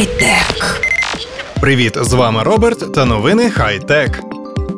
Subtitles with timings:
[0.00, 0.80] Хай-тек.
[1.60, 4.20] Привіт, з вами Роберт та новини Хай-Тек.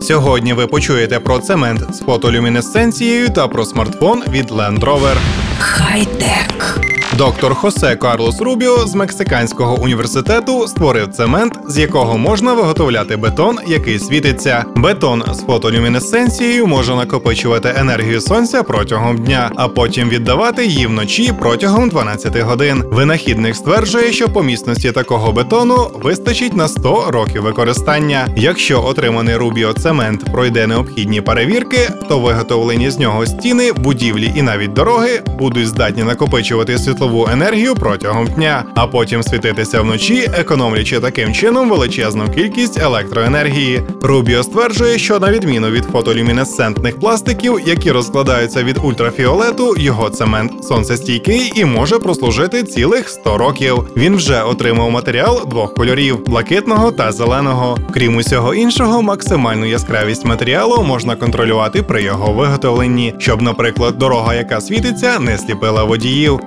[0.00, 5.16] Сьогодні ви почуєте про цемент з фотолюмінесценцією та про смартфон від Land Rover.
[5.58, 6.80] Хай-тек.
[7.20, 13.98] Доктор Хосе Карлос Рубіо з Мексиканського університету створив цемент, з якого можна виготовляти бетон, який
[13.98, 14.64] світиться.
[14.76, 21.88] Бетон з фотолюмінесценцією може накопичувати енергію сонця протягом дня, а потім віддавати її вночі протягом
[21.88, 22.84] 12 годин.
[22.90, 28.28] Винахідник стверджує, що по міцності такого бетону вистачить на 100 років використання.
[28.36, 34.72] Якщо отриманий Рубіо цемент пройде необхідні перевірки, то виготовлені з нього стіни, будівлі і навіть
[34.72, 36.78] дороги будуть здатні накопичувати
[37.10, 43.82] світлову енергію протягом дня, а потім світитися вночі, економлячи таким чином величезну кількість електроенергії.
[44.02, 51.52] Рубіо стверджує, що на відміну від фотолюмінесцентних пластиків, які розкладаються від ультрафіолету, його цемент сонцестійкий
[51.54, 53.86] і може прослужити цілих 100 років.
[53.96, 57.78] Він вже отримав матеріал двох кольорів блакитного та зеленого.
[57.94, 64.60] Крім усього іншого, максимальну яскравість матеріалу можна контролювати при його виготовленні, щоб, наприклад, дорога, яка
[64.60, 66.40] світиться, не сліпила водіїв.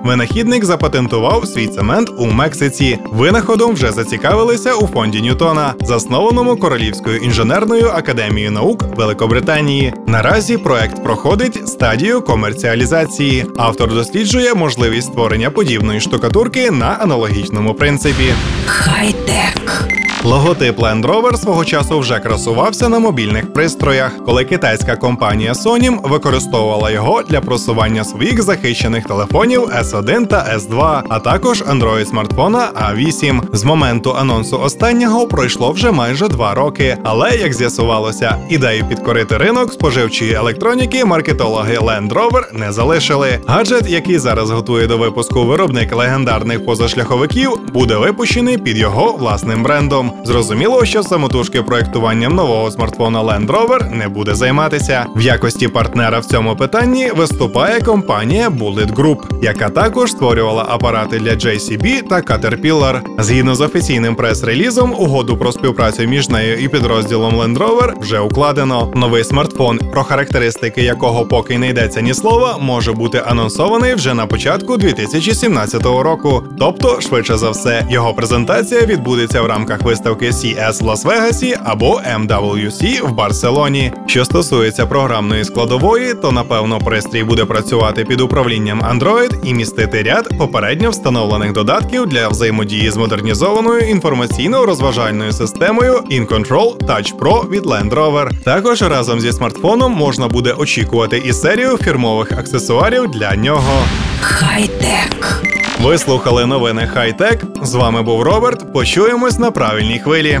[0.44, 2.98] Винахідник запатентував свій цемент у Мексиці.
[3.12, 9.94] Винаходом вже зацікавилися у фонді Ньютона, заснованому Королівською інженерною академією наук Великобританії.
[10.06, 13.46] Наразі проект проходить стадію комерціалізації.
[13.56, 18.32] Автор досліджує можливість створення подібної штукатурки на аналогічному принципі.
[18.66, 20.03] Хай-тек.
[20.24, 26.90] Логотип Land Rover свого часу вже красувався на мобільних пристроях, коли китайська компанія Sony використовувала
[26.90, 33.42] його для просування своїх захищених телефонів S1 та S2, а також Android смартфона A8.
[33.52, 36.96] З моменту анонсу останнього пройшло вже майже два роки.
[37.02, 43.38] Але як з'ясувалося, ідею підкорити ринок споживчої електроніки маркетологи Land Rover не залишили.
[43.46, 50.13] Гаджет, який зараз готує до випуску виробник легендарних позашляховиків, буде випущений під його власним брендом.
[50.24, 55.06] Зрозуміло, що самотужки проектуванням нового смартфона Land Rover не буде займатися.
[55.16, 61.30] В якості партнера в цьому питанні виступає компанія Bullet Group, яка також створювала апарати для
[61.30, 63.00] JCB та Caterpillar.
[63.18, 68.92] Згідно з офіційним прес-релізом, угоду про співпрацю між нею і підрозділом Land Rover вже укладено.
[68.94, 74.26] Новий смартфон, про характеристики якого поки не йдеться ні слова, може бути анонсований вже на
[74.26, 76.42] початку 2017 року.
[76.58, 83.06] Тобто, швидше за все, його презентація відбудеться в рамках виставки CS в Лас-Вегасі або MWC
[83.06, 83.92] в Барселоні.
[84.06, 90.38] Що стосується програмної складової, то напевно пристрій буде працювати під управлінням Android і містити ряд
[90.38, 98.42] попередньо встановлених додатків для взаємодії з модернізованою інформаційно-розважальною системою InControl Touch Pro від Land Rover.
[98.44, 103.84] Також разом зі смартфоном можна буде очікувати і серію фірмових аксесуарів для нього.
[104.20, 105.53] Хай-тек.
[105.84, 107.44] Ви слухали новини Хай-Тек.
[107.62, 108.72] З вами був Роберт.
[108.72, 110.40] Почуємось на правильній хвилі.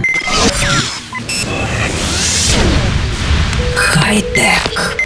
[3.74, 5.03] Хай-тек.